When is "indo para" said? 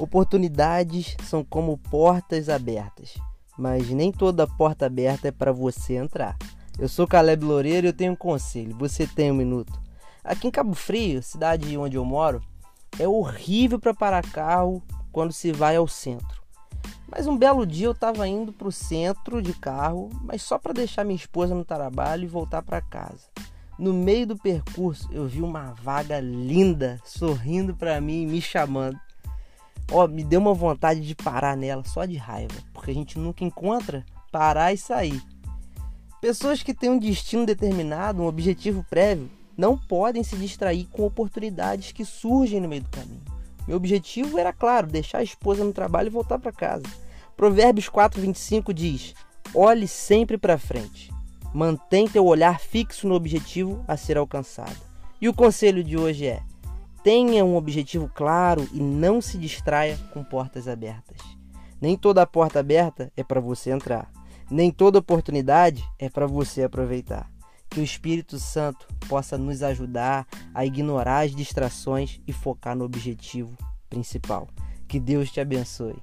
18.26-18.68